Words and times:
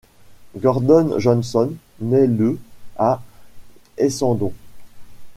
Gordon 0.57 1.19
Johnson 1.19 1.73
naît 1.99 2.25
le 2.25 2.57
à 2.97 3.21
Essendon. 3.99 4.51